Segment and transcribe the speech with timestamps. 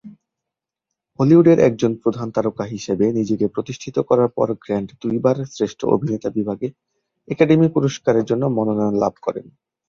[1.19, 6.67] হলিউডের একজন প্রধান তারকা হিসেবে নিজেকে প্রতিষ্ঠিত করার পর গ্র্যান্ট দুইবার শ্রেষ্ঠ অভিনেতা বিভাগে
[7.27, 9.45] একাডেমি পুরস্কারের জন্য মনোনয়ন লাভ করেন।